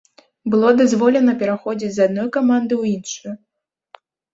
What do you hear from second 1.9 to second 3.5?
з адной каманды ў іншую.